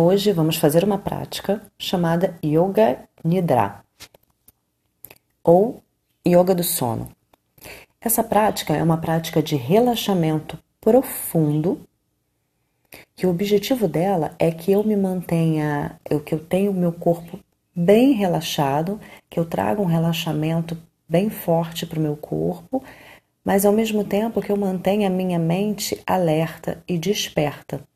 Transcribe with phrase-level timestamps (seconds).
[0.00, 3.82] Hoje vamos fazer uma prática chamada Yoga Nidra
[5.42, 5.82] ou
[6.24, 7.08] Yoga do Sono.
[8.00, 11.80] Essa prática é uma prática de relaxamento profundo
[13.16, 17.40] que o objetivo dela é que eu me mantenha, que eu tenha o meu corpo
[17.74, 20.78] bem relaxado, que eu traga um relaxamento
[21.08, 22.84] bem forte para o meu corpo,
[23.44, 27.87] mas ao mesmo tempo que eu mantenha a minha mente alerta e desperta.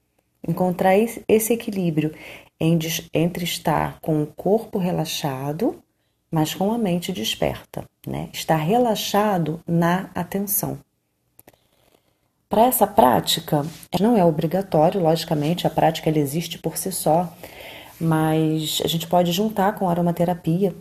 [0.46, 2.12] Encontrar esse equilíbrio
[2.60, 5.82] entre estar com o corpo relaxado,
[6.30, 8.28] mas com a mente desperta, né?
[8.32, 10.78] Estar relaxado na atenção.
[12.48, 13.64] Para essa prática,
[13.98, 17.32] não é obrigatório, logicamente, a prática ela existe por si só,
[17.98, 20.74] mas a gente pode juntar com a aromaterapia.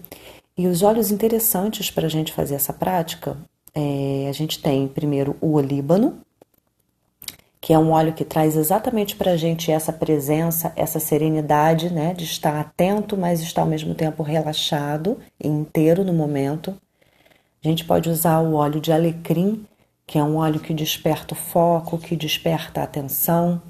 [0.57, 3.38] E os óleos interessantes para a gente fazer essa prática,
[3.73, 6.19] é, a gente tem primeiro o olíbano,
[7.61, 12.11] que é um óleo que traz exatamente para a gente essa presença, essa serenidade, né,
[12.15, 16.75] de estar atento, mas estar ao mesmo tempo relaxado e inteiro no momento.
[17.63, 19.63] A gente pode usar o óleo de alecrim,
[20.08, 23.61] que é um óleo que desperta o foco, que desperta a atenção.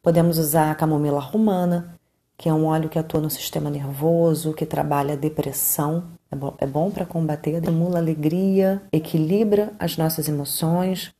[0.00, 1.98] Podemos usar a camomila romana,
[2.38, 6.04] que é um óleo que atua no sistema nervoso, que trabalha a depressão.
[6.30, 11.12] É bom, é bom para combater, estimula alegria, equilibra as nossas emoções.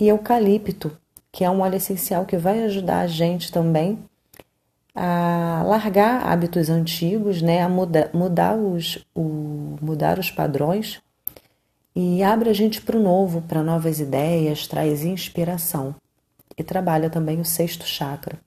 [0.00, 0.96] E eucalipto,
[1.32, 3.98] que é um óleo essencial que vai ajudar a gente também
[4.94, 11.00] a largar hábitos antigos, né, a muda, mudar, os, o, mudar os padrões
[11.94, 15.94] e abre a gente para o novo, para novas ideias, traz inspiração
[16.56, 18.38] e trabalha também o sexto chakra.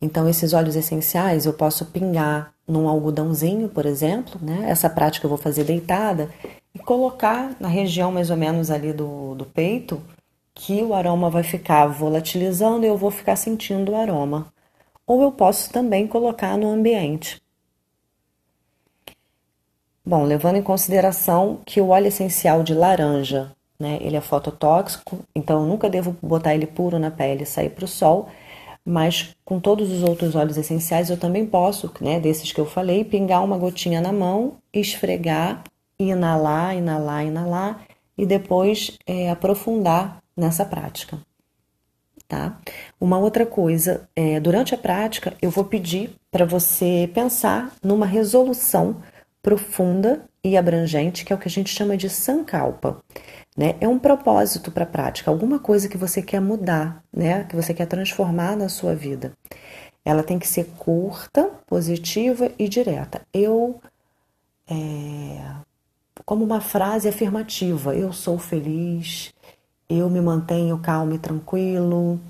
[0.00, 4.64] Então, esses óleos essenciais eu posso pingar num algodãozinho, por exemplo, né?
[4.68, 6.30] Essa prática eu vou fazer deitada
[6.74, 10.02] e colocar na região mais ou menos ali do, do peito,
[10.54, 14.52] que o aroma vai ficar volatilizando e eu vou ficar sentindo o aroma.
[15.06, 17.40] Ou eu posso também colocar no ambiente.
[20.04, 25.62] Bom, levando em consideração que o óleo essencial de laranja, né, ele é fototóxico, então
[25.62, 28.28] eu nunca devo botar ele puro na pele e sair para o sol
[28.84, 33.04] mas com todos os outros óleos essenciais eu também posso, né, desses que eu falei,
[33.04, 35.62] pingar uma gotinha na mão, esfregar,
[36.08, 41.18] inalar, inalar, inalar e depois é, aprofundar nessa prática.
[42.28, 42.60] Tá?
[43.00, 49.02] Uma outra coisa, é, durante a prática eu vou pedir para você pensar numa resolução
[49.42, 53.02] profunda e abrangente, que é o que a gente chama de sankalpa.
[53.56, 53.74] Né?
[53.80, 57.44] É um propósito para a prática, alguma coisa que você quer mudar, né?
[57.44, 59.32] que você quer transformar na sua vida.
[60.04, 63.22] Ela tem que ser curta, positiva e direta.
[63.34, 63.80] Eu,
[64.70, 65.40] é,
[66.24, 69.32] como uma frase afirmativa, eu sou feliz,
[69.88, 72.20] eu me mantenho calmo e tranquilo,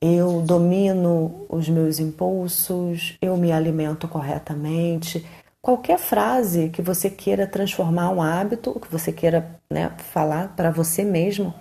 [0.00, 5.24] eu domino os meus impulsos, eu me alimento corretamente
[5.66, 11.02] qualquer frase que você queira transformar um hábito, que você queira né, falar para você
[11.02, 11.52] mesmo,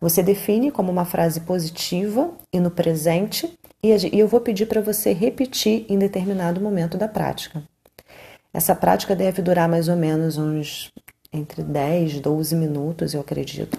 [0.00, 3.52] você define como uma frase positiva e no presente,
[3.82, 7.64] e eu vou pedir para você repetir em determinado momento da prática.
[8.54, 10.92] Essa prática deve durar mais ou menos uns
[11.32, 13.78] entre 10 e 12 minutos, eu acredito.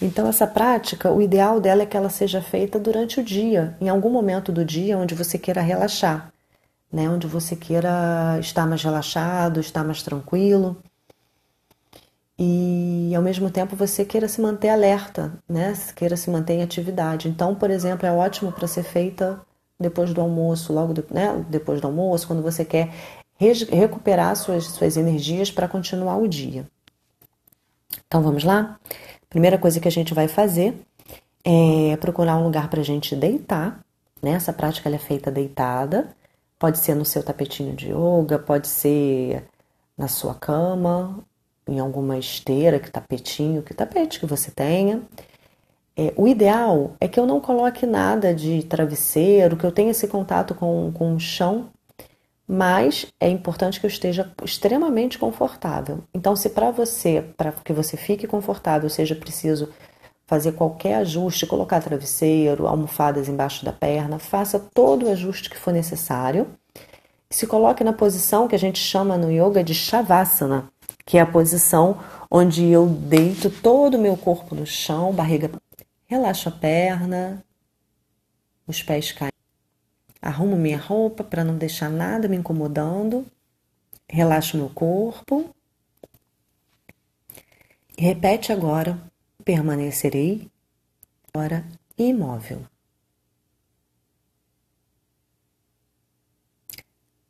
[0.00, 3.88] Então, essa prática, o ideal dela é que ela seja feita durante o dia, em
[3.88, 6.32] algum momento do dia onde você queira relaxar,
[6.92, 7.08] né?
[7.08, 10.76] onde você queira estar mais relaxado, estar mais tranquilo.
[12.36, 15.72] E ao mesmo tempo você queira se manter alerta, né?
[15.94, 17.28] queira se manter em atividade.
[17.28, 19.40] Então, por exemplo, é ótimo para ser feita
[19.78, 21.44] depois do almoço, logo do, né?
[21.48, 22.92] depois do almoço, quando você quer
[23.70, 26.66] recuperar suas, suas energias para continuar o dia.
[28.06, 28.78] Então vamos lá?
[29.28, 30.74] Primeira coisa que a gente vai fazer
[31.44, 33.80] é procurar um lugar para a gente deitar.
[34.22, 34.32] Né?
[34.32, 36.14] Essa prática é feita deitada.
[36.58, 39.44] Pode ser no seu tapetinho de yoga, pode ser
[39.96, 41.18] na sua cama,
[41.66, 45.02] em alguma esteira, que tapetinho, que tapete que você tenha.
[45.96, 50.08] É, o ideal é que eu não coloque nada de travesseiro, que eu tenha esse
[50.08, 51.68] contato com, com o chão
[52.46, 56.04] mas é importante que eu esteja extremamente confortável.
[56.12, 59.68] Então, se para você, para que você fique confortável, seja preciso
[60.26, 65.72] fazer qualquer ajuste, colocar travesseiro, almofadas embaixo da perna, faça todo o ajuste que for
[65.72, 66.48] necessário.
[67.30, 70.70] Se coloque na posição que a gente chama no yoga de Shavasana,
[71.04, 71.98] que é a posição
[72.30, 75.50] onde eu deito todo o meu corpo no chão, barriga,
[76.06, 77.44] relaxo a perna,
[78.66, 79.31] os pés caem
[80.22, 83.26] Arrumo minha roupa para não deixar nada me incomodando.
[84.08, 85.52] Relaxo meu corpo.
[87.98, 89.02] E repete agora:
[89.44, 90.48] permanecerei
[91.34, 91.66] agora
[91.98, 92.64] imóvel.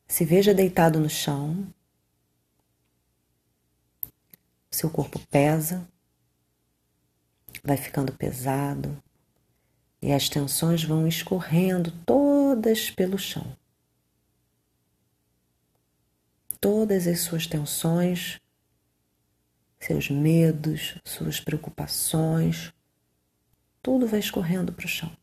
[0.06, 1.66] Se veja deitado no chão,
[4.70, 5.88] seu corpo pesa,
[7.64, 9.02] vai ficando pesado
[10.02, 11.90] e as tensões vão escorrendo
[12.52, 13.56] todas pelo chão.
[16.60, 18.38] Todas as suas tensões,
[19.80, 22.70] seus medos, suas preocupações,
[23.82, 25.16] tudo vai escorrendo para o chão.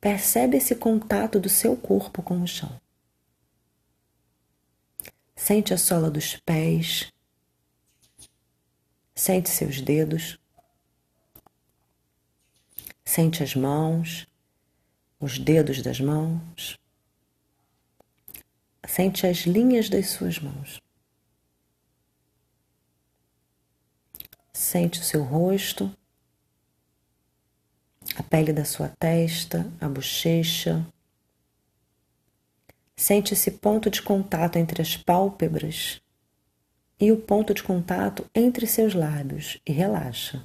[0.00, 2.80] Percebe esse contato do seu corpo com o chão.
[5.34, 7.12] Sente a sola dos pés.
[9.14, 10.38] Sente seus dedos.
[13.04, 14.26] Sente as mãos,
[15.20, 16.78] os dedos das mãos.
[18.86, 20.80] Sente as linhas das suas mãos.
[24.52, 25.94] Sente o seu rosto
[28.14, 30.86] a pele da sua testa, a bochecha.
[32.96, 36.00] Sente esse ponto de contato entre as pálpebras
[36.98, 40.42] e o ponto de contato entre seus lábios e relaxa.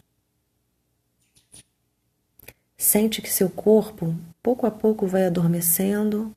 [2.82, 6.36] Sente que seu corpo pouco a pouco vai adormecendo,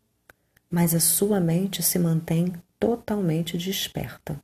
[0.70, 4.38] mas a sua mente se mantém totalmente desperta.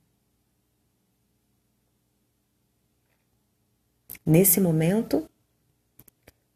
[4.25, 5.29] Nesse momento,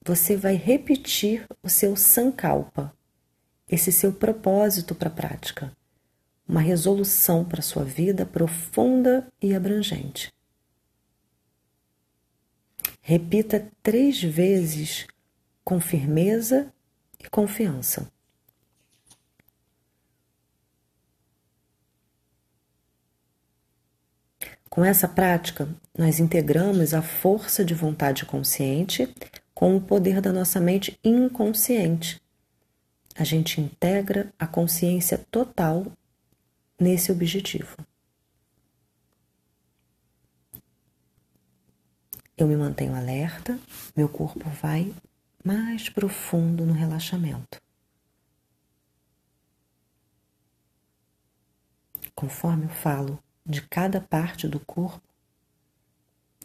[0.03, 2.91] você vai repetir o seu sankalpa,
[3.69, 5.71] esse seu propósito para a prática,
[6.47, 10.33] uma resolução para a sua vida profunda e abrangente.
[12.99, 15.05] Repita três vezes
[15.65, 16.71] com firmeza
[17.19, 18.07] e confiança.
[24.69, 25.67] Com essa prática,
[25.97, 29.11] nós integramos a força de vontade consciente
[29.53, 32.21] com o poder da nossa mente inconsciente.
[33.15, 35.87] A gente integra a consciência total
[36.79, 37.75] nesse objetivo.
[42.37, 43.57] Eu me mantenho alerta,
[43.95, 44.93] meu corpo vai
[45.45, 47.61] mais profundo no relaxamento.
[52.15, 55.07] Conforme eu falo de cada parte do corpo,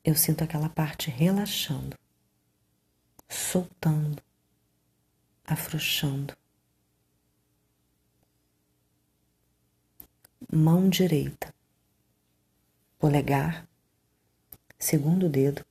[0.05, 1.97] eu sinto aquela parte relaxando
[3.31, 4.20] soltando,
[5.44, 6.37] afrouxando.
[10.52, 11.55] Mão direita,
[12.99, 13.69] polegar,
[14.76, 15.64] segundo dedo,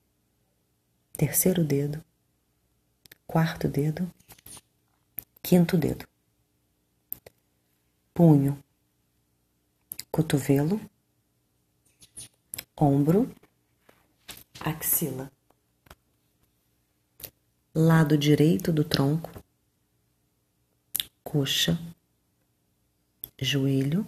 [1.14, 2.04] terceiro dedo,
[3.30, 4.12] quarto dedo,
[5.44, 6.04] quinto dedo.
[8.12, 8.58] Punho,
[10.12, 10.82] cotovelo,
[12.76, 13.32] ombro,
[14.60, 15.32] axila
[17.72, 19.30] lado direito do tronco,
[21.24, 21.80] coxa,
[23.40, 24.04] joelho,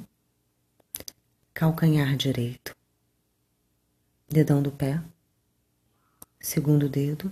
[1.53, 2.75] calcanhar direito,
[4.27, 4.99] dedão do pé,
[6.39, 7.31] segundo dedo,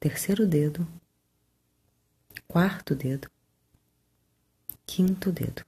[0.00, 0.88] terceiro dedo,
[2.48, 3.30] quarto dedo,
[4.86, 5.62] quinto dedo.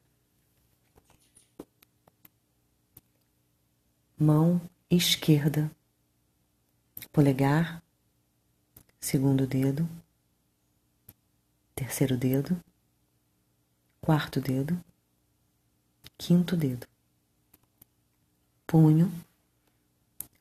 [4.19, 4.59] Mão
[4.91, 5.71] esquerda,
[7.13, 7.83] polegar,
[8.99, 9.87] segundo dedo,
[11.75, 12.59] terceiro dedo,
[14.01, 14.83] quarto dedo,
[16.17, 16.89] quinto dedo,
[18.67, 19.13] punho,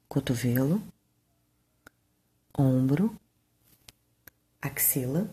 [0.08, 0.82] cotovelo,
[2.58, 3.20] ombro,
[4.62, 5.28] axila,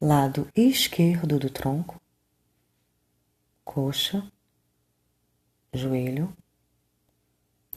[0.00, 2.00] lado esquerdo do tronco,
[3.64, 4.30] coxa,
[5.72, 6.32] joelho,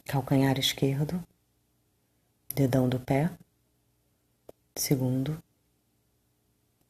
[0.06, 1.28] calcanhar esquerdo,
[2.54, 3.36] dedão do pé,
[4.76, 5.44] segundo,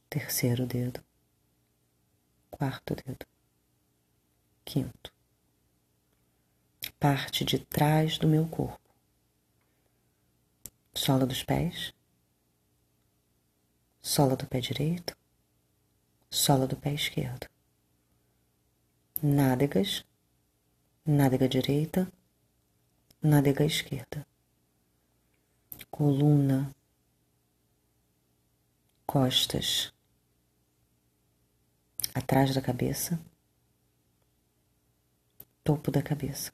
[0.10, 1.02] terceiro dedo,
[2.52, 3.26] quarto dedo,
[4.66, 5.16] quinto.
[7.00, 8.94] Parte de trás do meu corpo,
[10.94, 11.94] sola dos pés,
[14.08, 15.18] sola do pé direito,
[16.32, 17.46] sola do pé esquerdo,
[19.22, 20.06] nádegas,
[21.06, 22.10] nádega direita,
[23.22, 24.26] nádega esquerda,
[25.92, 26.74] coluna,
[29.06, 29.94] costas,
[32.16, 33.20] atrás da cabeça,
[35.66, 36.50] topo da cabeça,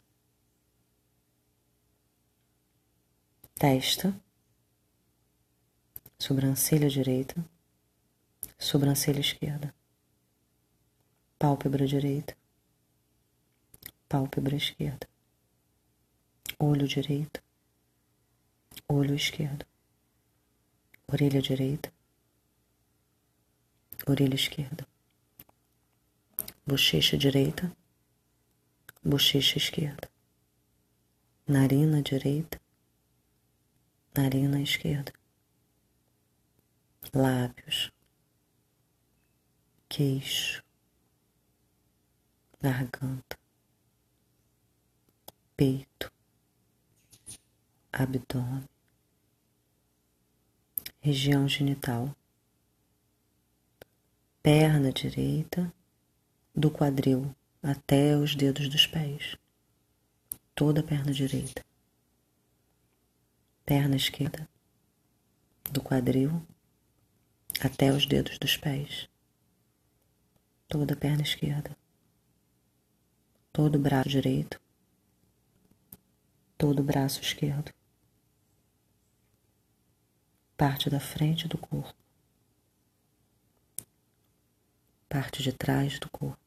[3.54, 4.23] testa,
[6.26, 7.36] sobrancelha direita,
[8.58, 9.76] sobrancelha esquerda,
[11.38, 12.34] pálpebra direita,
[14.08, 15.06] pálpebra esquerda,
[16.58, 17.44] olho direito,
[18.88, 19.66] olho esquerdo,
[21.08, 21.92] orelha direita,
[24.08, 24.88] orelha esquerda,
[26.66, 27.70] bochecha direita,
[29.04, 30.10] bochecha esquerda,
[31.46, 32.62] narina direita,
[34.16, 35.12] narina esquerda,
[37.12, 37.92] lábios,
[39.90, 40.64] queixo,
[42.62, 43.38] garganta,
[45.58, 46.12] peito,
[47.92, 48.68] abdômen,
[51.02, 52.16] região genital,
[54.42, 55.74] perna direita,
[56.56, 59.36] do quadril até os dedos dos pés,
[60.56, 61.66] toda a perna direita,
[63.66, 64.48] perna esquerda,
[65.72, 66.46] do quadril
[67.62, 69.10] até os dedos dos pés,
[70.68, 71.78] toda a perna esquerda,
[73.52, 74.60] todo o braço direito,
[76.58, 77.74] todo o braço esquerdo.
[80.58, 81.98] Parte da frente do corpo,
[85.10, 86.40] parte de trás do corpo,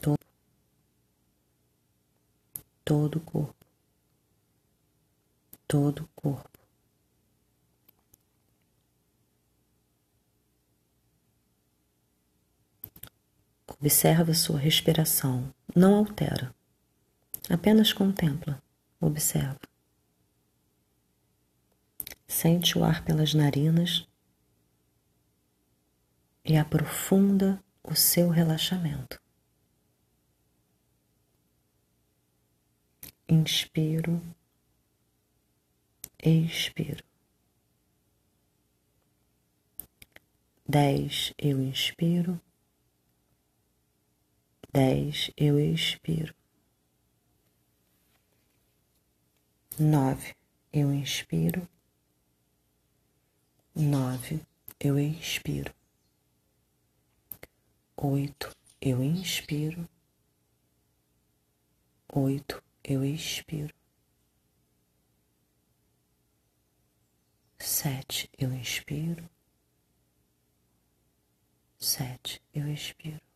[0.00, 0.18] todo,
[2.84, 3.66] todo o corpo,
[5.68, 6.51] todo o corpo.
[13.82, 16.54] Observa sua respiração, não altera,
[17.50, 18.62] apenas contempla,
[19.00, 19.58] observa.
[22.28, 24.06] Sente o ar pelas narinas
[26.44, 29.20] e aprofunda o seu relaxamento.
[33.28, 34.22] Inspiro,
[36.22, 37.02] expiro.
[40.68, 42.40] Dez, eu inspiro.
[44.72, 46.34] Dez, eu expiro.
[49.78, 50.34] Nove,
[50.72, 51.68] eu inspiro
[53.74, 54.44] nove,
[54.78, 55.74] eu expiro.
[57.96, 59.88] Oito, eu inspiro.
[62.12, 63.74] Oito, eu expiro.
[67.58, 69.28] Sete, eu inspiro.
[71.78, 73.31] Sete, eu expiro.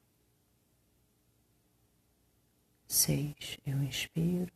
[2.89, 4.53] Seis, eu inspiro.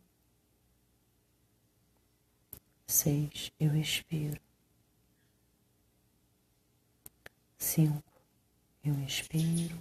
[2.86, 4.40] Seis, eu expiro
[7.60, 8.02] cinco,
[8.82, 9.80] eu expiro,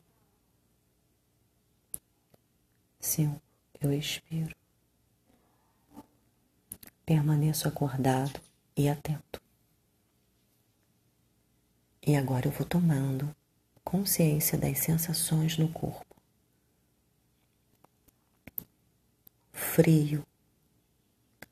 [2.99, 3.41] cinco,
[3.81, 4.55] eu expiro,
[7.05, 8.39] permaneço acordado
[8.75, 9.41] e atento.
[12.05, 13.33] E agora eu vou tomando
[13.83, 16.08] consciência das sensações no corpo.
[19.81, 20.27] Frio.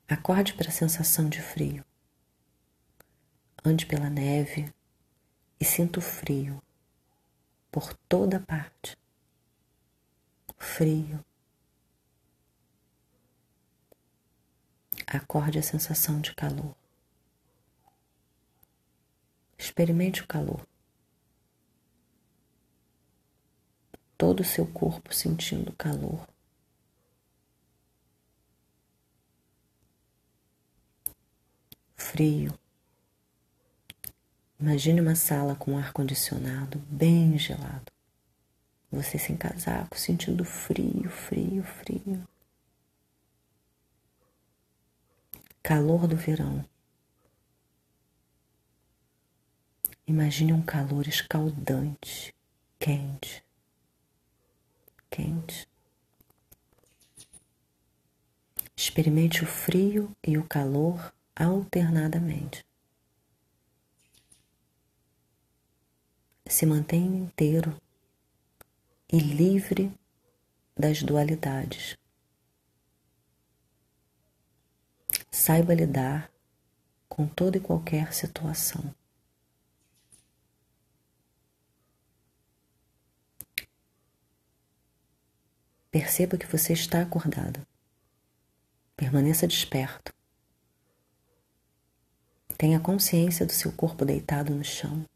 [0.06, 1.82] Acorde para a sensação de frio.
[3.64, 4.70] Ande pela neve
[5.58, 6.62] e sinto frio
[7.72, 8.98] por toda parte.
[10.58, 11.24] Frio.
[15.06, 16.76] Acorde a sensação de calor.
[19.56, 20.68] Experimente o calor.
[24.18, 26.28] Todo o seu corpo sentindo calor.
[32.18, 32.52] Frio.
[34.58, 37.92] Imagine uma sala com ar-condicionado bem gelado.
[38.90, 42.26] Você sem casaco, sentindo frio, frio, frio.
[45.62, 46.68] Calor do verão.
[50.04, 52.34] Imagine um calor escaldante,
[52.80, 53.44] quente,
[55.08, 55.68] quente.
[58.74, 62.68] Experimente o frio e o calor alternadamente.
[66.48, 67.78] se mantenha inteiro
[69.12, 69.92] e livre
[70.74, 71.96] das dualidades.
[75.30, 76.32] Saiba lidar
[77.08, 78.94] com toda e qualquer situação.
[85.90, 87.66] Perceba que você está acordado.
[88.96, 90.17] Permaneça desperto.
[92.58, 95.06] Tenha consciência do seu corpo deitado no chão.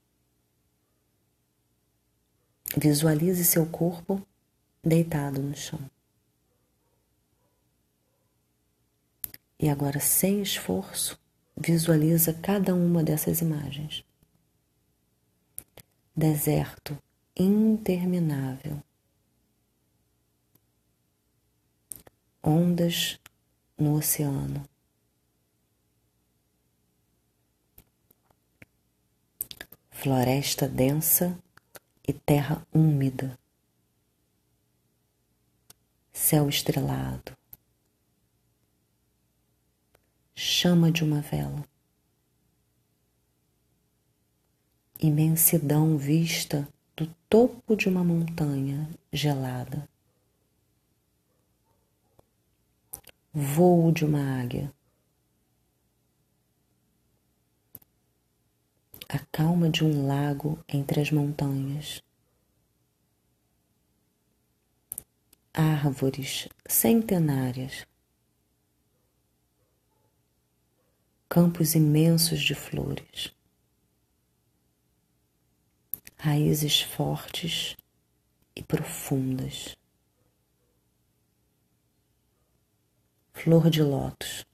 [2.76, 4.24] Visualize seu corpo
[4.80, 5.80] deitado no chão.
[9.58, 11.18] E agora, sem esforço,
[11.56, 14.04] visualiza cada uma dessas imagens.
[16.14, 16.96] Deserto
[17.36, 18.80] interminável.
[22.40, 23.18] Ondas
[23.76, 24.71] no oceano.
[30.02, 31.38] Floresta densa
[32.06, 33.38] e terra úmida,
[36.12, 37.36] céu estrelado,
[40.34, 41.64] chama de uma vela,
[44.98, 49.88] imensidão vista do topo de uma montanha gelada,
[53.32, 54.74] voo de uma águia.
[59.14, 62.02] A calma de um lago entre as montanhas.
[65.52, 67.86] Árvores centenárias,
[71.28, 73.34] campos imensos de flores,
[76.16, 77.76] raízes fortes
[78.56, 79.76] e profundas,
[83.34, 84.51] flor de lótus.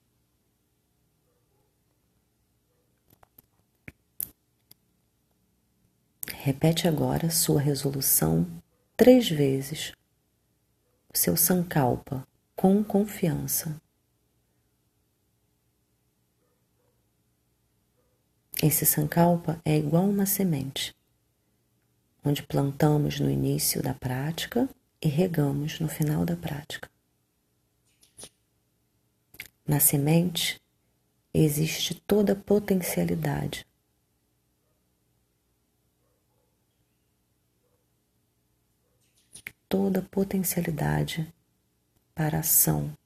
[6.51, 8.47] Repete agora sua resolução
[8.97, 9.93] três vezes.
[11.13, 12.27] O seu sankalpa
[12.57, 13.79] com confiança.
[18.63, 20.97] Esse sankalpa é igual uma semente,
[22.25, 24.67] onde plantamos no início da prática
[25.03, 26.89] e regamos no final da prática.
[29.67, 30.59] Na semente
[31.35, 33.68] existe toda a potencialidade
[39.69, 41.33] toda potencialidade
[42.15, 42.97] para ação,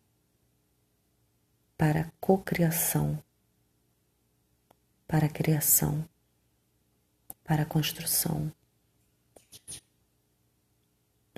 [1.76, 3.23] para cocriação,
[5.07, 6.09] para criação,
[7.45, 8.52] para construção.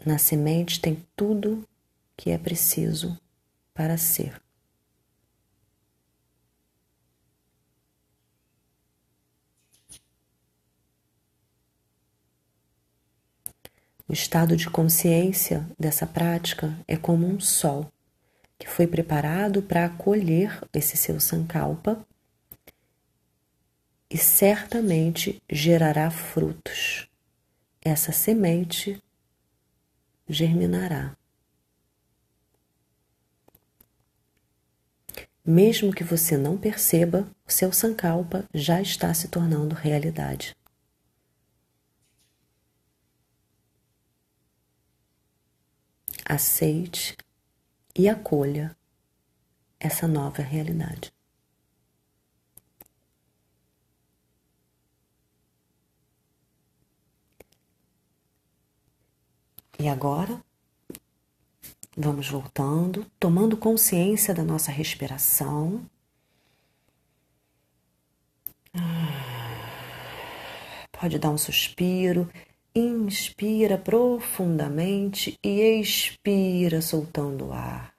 [0.04, 1.66] Na semente tem tudo
[2.16, 3.18] que é preciso
[3.72, 4.43] para ser.
[14.06, 17.90] O estado de consciência dessa prática é como um sol
[18.58, 22.06] que foi preparado para acolher esse seu sankalpa
[24.10, 27.08] e certamente gerará frutos.
[27.80, 29.02] Essa semente
[30.28, 31.16] germinará.
[35.44, 40.54] Mesmo que você não perceba, o seu sankalpa já está se tornando realidade.
[46.24, 47.16] Aceite
[47.94, 48.76] e acolha
[49.78, 51.12] essa nova realidade.
[59.78, 60.42] E agora,
[61.96, 65.84] vamos voltando, tomando consciência da nossa respiração.
[70.92, 72.30] Pode dar um suspiro
[72.76, 77.94] Inspira profundamente e expira, soltando o ar.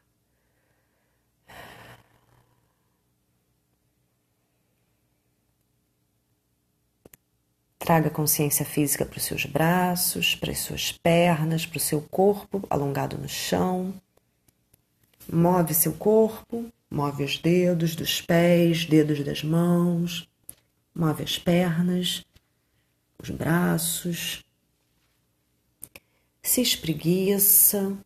[7.80, 12.62] Traga consciência física para os seus braços, para as suas pernas, para o seu corpo
[12.70, 13.94] alongado no chão.
[15.32, 20.28] Move seu corpo, move os dedos dos pés, dedos das mãos,
[20.94, 22.26] move as pernas,
[23.18, 24.45] os braços,
[26.46, 27.98] se espreguiça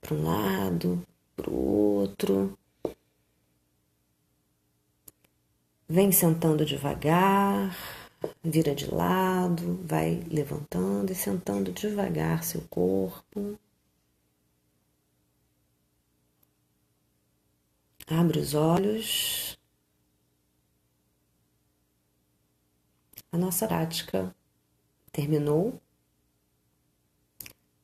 [0.00, 2.58] para um lado, para o outro.
[5.88, 7.76] Vem sentando devagar,
[8.42, 13.56] vira de lado, vai levantando e sentando devagar seu corpo.
[18.08, 19.56] Abre os olhos.
[23.30, 24.34] A nossa prática
[25.12, 25.80] terminou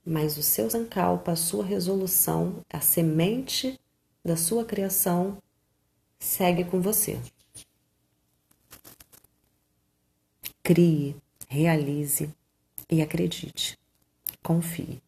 [0.09, 3.79] mas o seu Sankalpa, a sua resolução, a semente
[4.25, 5.37] da sua criação,
[6.19, 7.21] segue com você.
[10.63, 11.15] Crie,
[11.47, 12.35] realize
[12.91, 13.79] e acredite.
[14.43, 15.03] Confie.